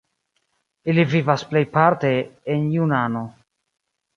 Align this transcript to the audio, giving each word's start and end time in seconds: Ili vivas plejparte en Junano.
Ili 0.93 1.05
vivas 1.11 1.45
plejparte 1.51 2.09
en 2.57 2.67
Junano. 2.77 3.25